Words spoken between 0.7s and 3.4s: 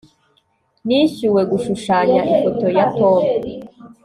nishyuwe gushushanya ifoto ya tom